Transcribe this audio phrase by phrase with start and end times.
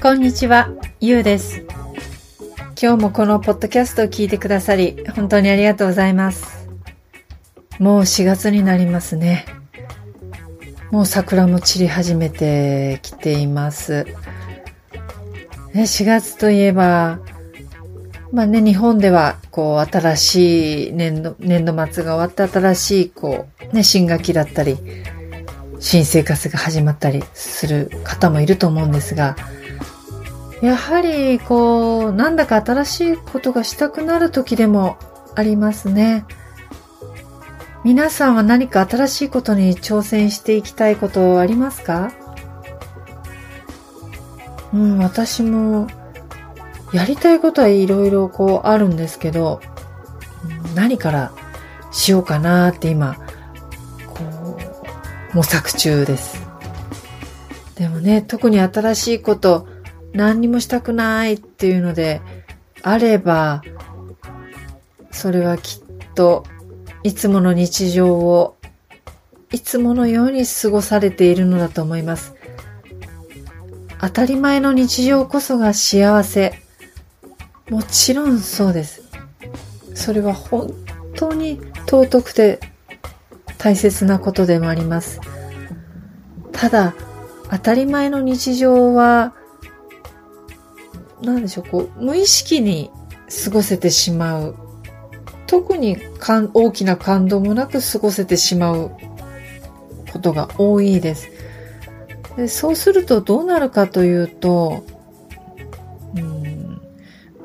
[0.00, 0.70] こんにちは、
[1.00, 1.66] ゆうです。
[2.80, 6.68] 今日もこのポッドキャストを聞いてくださり、本当にありがとうございます。
[7.80, 9.44] もう4月になりますね。
[10.92, 14.04] もう桜も散り始めてきています。
[15.74, 17.18] ね、4月といえば、
[18.30, 24.78] まあね、日本では、こう、新しい年度、年度末が終わって新しい、こう、ね、新学期だったり、
[25.80, 29.34] 新生活が始まったりする方もいると思うんですが、
[30.60, 34.96] やはり、こう、なんだか新しいことがしたくなる時でも
[35.36, 36.24] ありますね。
[37.84, 42.12] 皆さんは何か新しいことに挑戦していきたいことありますか？
[44.74, 45.86] うん、私も、
[46.92, 49.60] やりたいことはいろいろこうあるんですけど、
[50.74, 51.32] 何から
[51.92, 53.16] しようかなって今、
[54.08, 54.58] こ
[55.32, 56.42] う、模索中です。
[57.76, 59.68] でもね、特に新しいこと、
[60.12, 62.20] 何にもしたくないっていうので
[62.82, 63.62] あれば、
[65.10, 66.44] それはきっと
[67.02, 68.56] いつもの日常を
[69.50, 72.34] いつものように過ごされているのだと思います。
[74.00, 76.62] 当たり前の日常こそが幸せ。
[77.68, 79.02] もちろんそうです。
[79.94, 80.72] それは本
[81.16, 82.60] 当に尊くて
[83.58, 85.20] 大切なことでもあります。
[86.52, 86.94] ただ、
[87.50, 89.34] 当たり前の日常は
[91.22, 92.90] なんでしょう、こう、無意識に
[93.44, 94.54] 過ごせてしまう。
[95.46, 98.90] 特にかん大きな感動もなく過ごせてしまう
[100.12, 101.28] ことが多いです。
[102.36, 104.84] でそうするとどうなるかというと、
[106.14, 106.80] うん、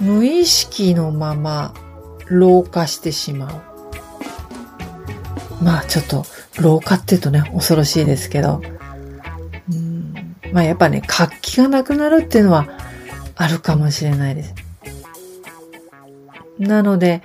[0.00, 1.74] 無意識のまま
[2.26, 3.62] 老化してしま
[5.60, 5.64] う。
[5.64, 6.24] まあちょっと
[6.58, 8.62] 老化って言うとね、恐ろしいですけど、
[9.70, 10.14] うん、
[10.52, 12.66] まあやっぱね、活気がなくなるっていうのは
[13.36, 14.54] あるかもしれないです。
[16.58, 17.22] なので、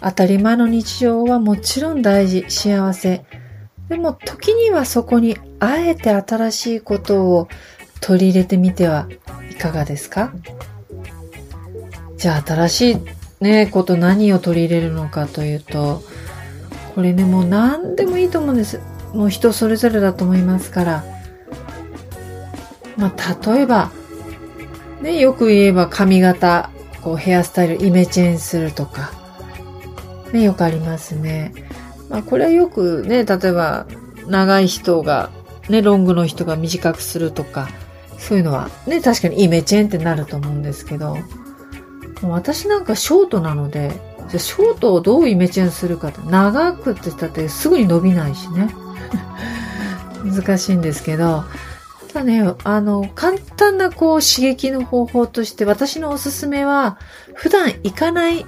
[0.00, 3.24] 当たり前の日常はもちろん大事、幸せ。
[3.88, 7.48] でも時にはそこにあえて新しいことを
[8.00, 9.08] 取り入れてみては
[9.50, 10.32] いかがですか？
[12.16, 12.98] じゃあ新しい
[13.40, 16.02] ね、こと何を取り入れるのかというと、
[16.94, 18.80] これね、もう何でもいいと思うんです。
[19.12, 21.04] もう人それぞれだと思いますから。
[22.96, 23.90] まあ、例えば、
[25.00, 26.70] ね、よく言えば髪型、
[27.02, 29.12] こうヘアスタイルイメチェンするとか、
[30.32, 31.52] ね、よくありますね。
[32.08, 33.86] まあ、これはよくね、例えば
[34.26, 35.30] 長い人が、
[35.68, 37.68] ね、ロングの人が短くするとか、
[38.18, 41.18] そういうのはね、確かにイメチェンってなると思うんですけど、
[42.22, 43.92] 私なんかショートなので、
[44.28, 48.74] じゃショートをどうイメチェンするかって、長くって言ったってすぐに伸びないしね。
[50.24, 51.44] 難しいんですけど、
[52.16, 56.98] ただね、あの、簡単なこう刺激の方法として私のおすすめは、
[57.34, 58.46] 普段行かない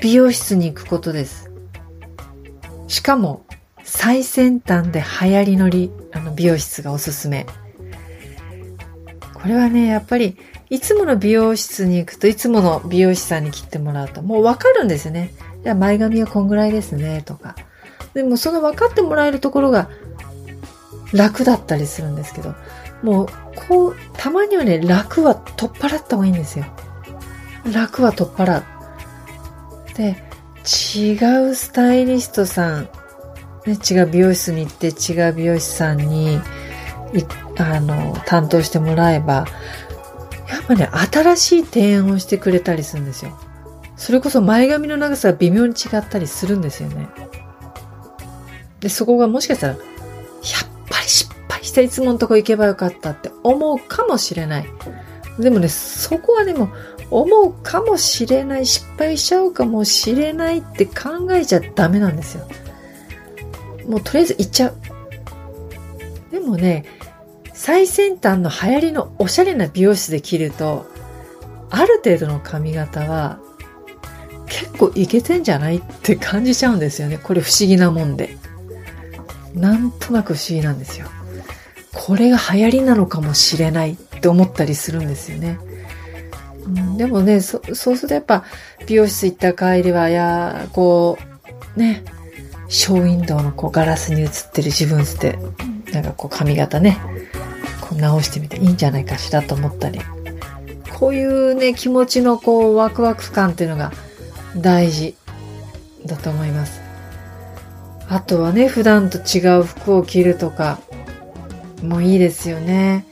[0.00, 1.50] 美容室に行くことです。
[2.86, 3.46] しかも、
[3.82, 7.46] 最先端で流行りのり、あの、美容室がおすすめ。
[9.32, 10.36] これはね、やっぱり、
[10.70, 15.34] いつもの美容室に行くと、いつもの美容師さんに切ってもらうと、もうわかるんですよね。
[15.64, 17.56] じゃあ前髪はこんぐらいですね、とか。
[18.14, 19.90] でもその分かってもらえるところが
[21.12, 22.54] 楽だったりするんですけど、
[23.04, 23.28] もう、
[23.68, 26.64] こう、たまにはね、楽は取っ払った方がいいんですよ。
[27.70, 28.64] 楽は取っ払う。
[29.94, 30.16] で、
[30.64, 31.12] 違
[31.50, 32.88] うスタイリストさん、
[33.66, 36.40] ね、違う美容室に行って違う美容師さんに、
[37.58, 39.46] あの、担当してもらえば、
[40.48, 43.38] やっぱね、新しい提案をしてくれたりするんですよ。
[43.96, 47.06] それこそ前髪の長さが微妙に違ったりするんですよね。
[48.80, 49.76] で、そこがもしかしたら、
[51.74, 54.66] したいつものとこ行けばよかったって思うかもしれない。
[55.40, 56.70] でもね、そこはでも、
[57.10, 62.46] 思うかもしれない、失敗しちゃうかもしれないって考えちゃダメなんですよ。
[63.88, 64.74] もうとりあえず行っちゃう。
[66.30, 66.84] でもね、
[67.52, 70.86] 最先端の流行りのおしゃれな美容室で切ると、
[71.70, 73.40] ある程度の髪型は
[74.46, 77.18] 結構いけてんじゃないって感じちゃうんですよね。
[77.18, 78.38] これ不思議なもんで。
[79.54, 81.08] なんとなく不思議なんですよ。
[81.94, 85.58] これが流行りなのかもしれないって思ったりするんですよね。
[86.66, 88.44] うん、でもねそ、そうするとやっぱ
[88.86, 91.18] 美容室行った帰りは、や、こ
[91.76, 92.02] う、ね、
[92.68, 95.38] ショーウィンドウのこうガラスに映ってる自分って、
[95.92, 96.98] なんかこう髪型ね、
[97.80, 100.00] こう直してみていいんじゃないかしらと思ったり。
[100.98, 103.92] こういうね、気持ちのこうワクワク感っていうのが
[104.56, 105.14] 大事
[106.06, 106.80] だと思います。
[108.08, 110.78] あとはね、普段と違う服を着るとか、
[111.84, 113.06] もいいですよね。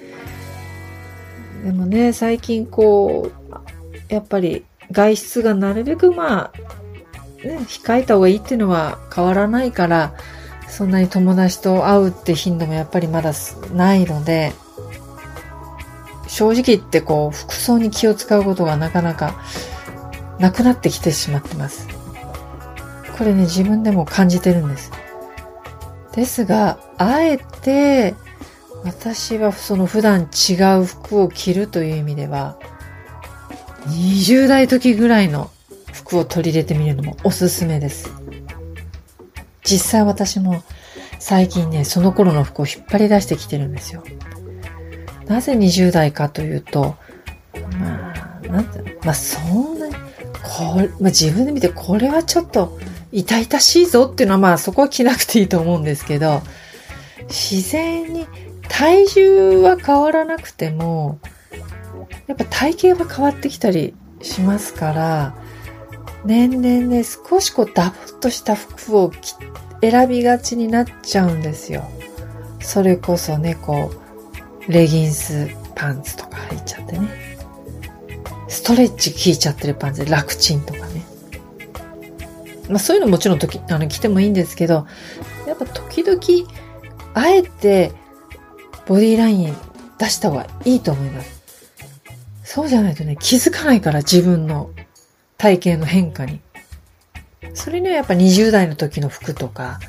[1.64, 10.14] でもね、最近こう、やっぱり外出がなるべくまあ、ね、控えた方がいいっていうのは変わらないから、
[10.68, 13.32] そんなに友達と会うって頻度もやっぱりまだ
[13.74, 14.52] ないので、
[16.28, 19.34] 正直言ってこう、服装に気を使うことがなかなか
[20.38, 21.88] なくなってきてしまってます。
[23.18, 24.90] これね、自分でも感じてるんです。
[26.14, 28.14] ですが、あえて、
[28.84, 32.58] 私はその普段違う服を着るという意味では、
[33.86, 35.50] 20代時ぐらいの
[35.92, 38.10] 服を取り入れてみるのもおすすめです。
[39.64, 40.62] 実際私も
[41.18, 44.02] 最近ね、その頃の服を引っ張り出してきてるんですよ。
[45.26, 46.96] なぜ20代かというと、
[47.78, 52.78] まあ、なんて、まあそんなに、これ、まあ自分で見てこれはちょっと
[53.12, 56.42] 痛々しいぞっていうのはまあそこは着なくていいと思うんですけど、
[57.28, 58.26] 自然に
[58.72, 61.20] 体重は変わらなくても、
[62.26, 65.34] やっぱ体型は変わってきたりしますから、
[66.24, 69.12] 年々ね、少しこうダボっとした服を
[69.82, 71.84] 選びがちになっちゃうんですよ。
[72.60, 73.92] それこそね、こ
[74.66, 77.08] う、レギンスパンツとか入っちゃってね。
[78.48, 81.04] ストレッチ効いちゃってるパンツで楽ちんとかね。
[82.70, 84.86] まあそういうのもちろん時、あの着てもいいんですけど、
[85.46, 86.20] やっぱ時々、
[87.14, 87.92] あえて
[88.92, 89.56] ボディライン
[89.96, 91.72] 出した方がいいと思います。
[92.44, 94.68] そうじゃないとね、気づかないから自分の
[95.38, 96.42] 体型の変化に。
[97.54, 99.80] それにはやっぱ20代の時の服とか、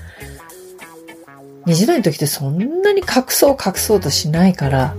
[1.66, 4.96] 20代の時ってそんなに隠そう隠そうとしないから、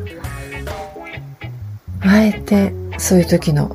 [2.03, 3.75] あえてそういう時の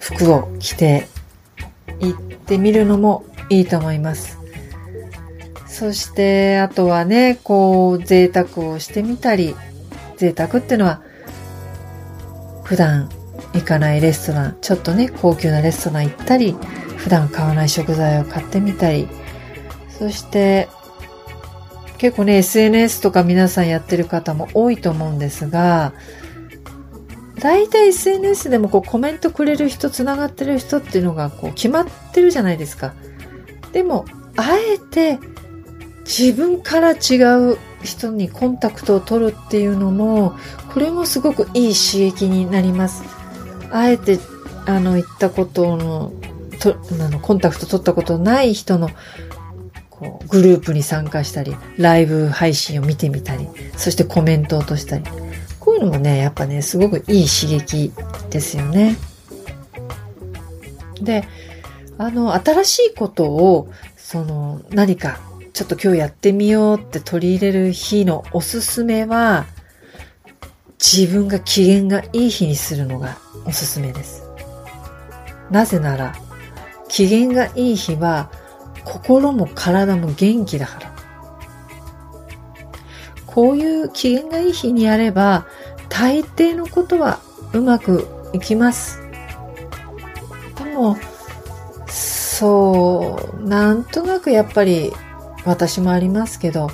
[0.00, 1.06] 服を着て
[2.00, 4.43] 行ってみるのもいいと思います。
[5.74, 9.56] そして、あとはね、こう、贅沢をしてみたり、
[10.16, 11.02] 贅沢っていうのは、
[12.62, 13.08] 普段
[13.52, 16.54] 行かないレストラン、ちょっとね、高級なレストラン行ったり、
[16.96, 19.08] 普段買わない食材を買ってみたり、
[19.98, 20.68] そして、
[21.98, 25.92] 結構ね、SNS とか皆さんやってる方も多いと思うんですが、
[27.40, 32.94] 大体 SNS でもこうコメントくれる人、つながってる人っていうのがこう決まってるじゃないですか。
[33.72, 34.04] でも、
[34.36, 35.18] あえて
[36.04, 37.16] 自分から違
[37.52, 40.34] う人にコンタクトを取るっていうのも、
[40.72, 43.04] これもすごくいい刺激になります。
[43.70, 44.18] あえて、
[44.66, 46.12] あの、言ったことの、
[46.60, 48.88] とあのコンタクト取ったことない人の
[49.90, 55.04] こうグループに参加したり、ライブ配信を見てみたり、そしてコメントを落としたり。
[55.60, 57.92] こういうのもね、やっぱね、すごくいい刺激
[58.28, 58.96] ですよね。
[61.00, 61.24] で、
[61.96, 65.20] あの、新しいことを、その、何か
[65.54, 69.46] ちょっと今日やってみようって取り入れる日のおすすめは、
[70.80, 74.24] 自分が機嫌がいい日にするのがおすすめです。
[75.52, 76.12] なぜなら、
[76.88, 78.32] 機嫌がいい日は、
[78.84, 80.92] 心も体も元気だから。
[83.24, 85.46] こういう機嫌がいい日にやれば、
[85.88, 87.20] 大抵のことは
[87.52, 89.00] うまくいきます。
[90.58, 90.96] でも、
[91.86, 94.92] そう、なんとなくやっぱり
[95.44, 96.70] 私もありますけど、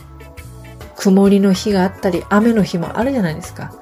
[0.97, 3.75] 曇りの日があったり、雨の日もあるじゃないですか。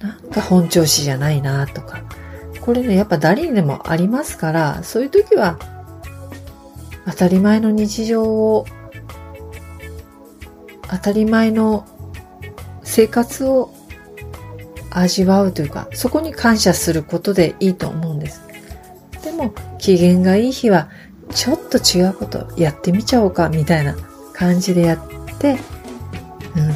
[0.00, 2.02] なんか本調子じゃないなとか。
[2.60, 5.58] これね、やっぱ誰にでもありますから、そういう時は、
[7.06, 8.66] 当たり前の日常を、
[10.88, 11.86] 当たり前の
[12.84, 13.74] 生活を
[14.90, 18.42] 味わうというか、そこに感謝することでいいと思うんです。
[19.24, 20.88] でも、機嫌がいい日は、
[21.34, 23.96] ちょっと違うことやってみちゃおうかみたいな
[24.32, 25.58] 感じでやって、
[26.56, 26.68] うん、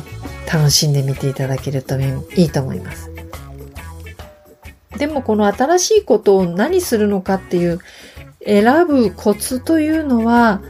[0.52, 3.10] 楽しんでみていただけるといいと思います。
[4.98, 7.80] でもこの新しいことを何するのかっていう
[8.44, 10.62] 選ぶコツというのは、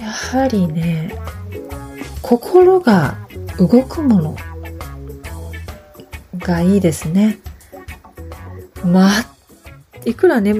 [0.00, 1.14] やはりね、
[2.22, 3.16] 心が
[3.58, 4.36] 動くもの
[6.38, 7.38] がいいですね。
[8.84, 9.10] ま
[10.04, 10.54] いくらね、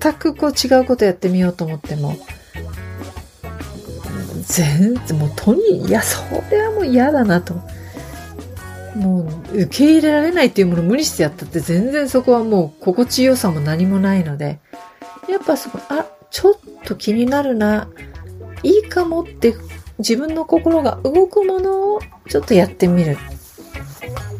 [0.00, 2.16] 全くこう違うことやってみようと思っても、
[4.42, 7.54] 全然、もうとに、いや、それはもう嫌だなと。
[8.96, 14.58] もう、受け入れられないっていうものを無理してやったって全然そこはもう心地よさも何もないので、
[15.28, 16.54] やっぱそこ、あ、ちょっ
[16.84, 17.88] と気になるな、
[18.62, 19.54] いいかもって
[19.98, 23.16] 自分の心が動くものをちょっとやってみる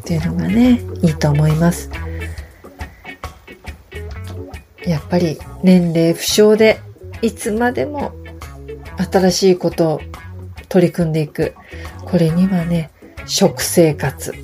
[0.01, 1.91] っていうのがね、いいと思います。
[4.91, 6.81] やっぱり年齢不詳で
[7.23, 8.13] いつまでも
[8.97, 10.01] 新しいことを
[10.69, 11.55] 取り組んでいく。
[12.05, 12.91] これにはね、
[13.25, 14.39] 食生活、フ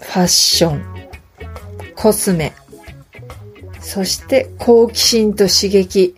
[0.00, 0.84] ァッション、
[1.96, 2.52] コスメ、
[3.80, 6.14] そして好奇心と刺激。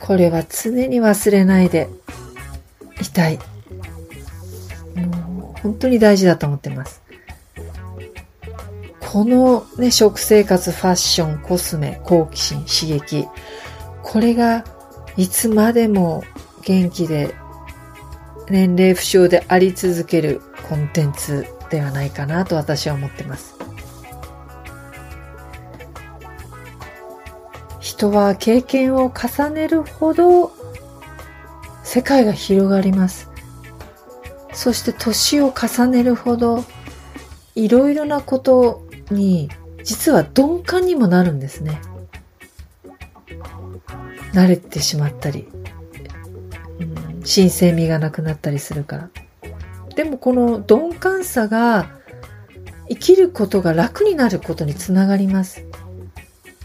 [0.00, 1.88] これは常に忘れないで
[3.00, 3.38] いたい。
[4.96, 7.03] もう本当に大事だと思ってます。
[9.14, 13.28] このね、食生活、ファッション、コスメ、好奇心、刺激。
[14.02, 14.64] これが
[15.16, 16.24] いつまでも
[16.64, 17.32] 元気で
[18.50, 23.54] 年齢不詳であり続けるコンテンツではないかなと私は思ってます。
[27.78, 30.50] 人は経験を重ねるほど
[31.84, 33.30] 世界が広がります。
[34.52, 36.64] そして年を重ねるほど
[37.54, 39.50] いろいろなことに
[39.82, 41.80] 実は鈍感にもなるんですね。
[44.32, 45.46] 慣れてしまったり、
[46.80, 49.10] うん、新鮮味がなくなったりするから。
[49.94, 51.90] でもこの鈍感さが
[52.88, 55.64] 生きることが楽になることにつながります。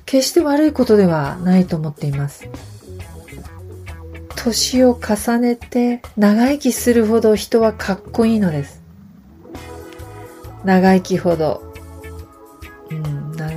[0.05, 2.49] 決して悪いことではないと思っています。
[4.35, 8.81] 年を重ねて長生きするほど人はかっこいいのです。
[10.63, 11.68] 長生きほど、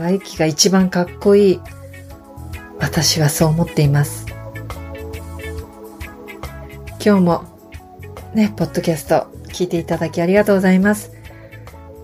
[0.02, 1.60] 長生きが一番かっこいい
[2.80, 4.26] 私はそう思っています。
[7.04, 7.44] 今日も
[8.34, 11.12] ね、ポッドキャスト聞いていただきありがとうございます。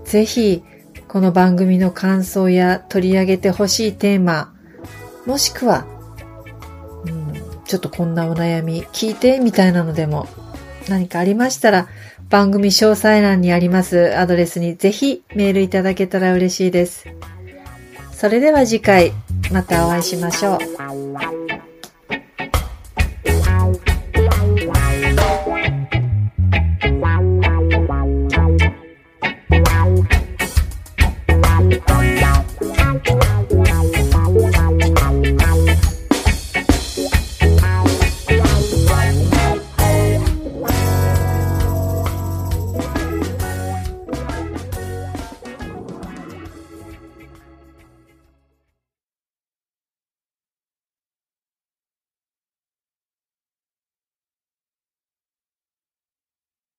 [0.04, 0.62] ぜひ、
[1.08, 4.54] この番組の感想や取り上げてほしいテーマ、
[5.26, 5.84] もしくは、
[7.06, 7.32] うん、
[7.64, 10.28] ちょっとこんなお悩み聞いてみたいなのでも
[10.88, 11.88] 何かありましたら、
[12.28, 17.06] 番組詳細欄にありますアドレスにぜひメールいただけたら嬉しいです。
[18.18, 19.12] それでは次回、
[19.52, 20.58] またお会いしましょう。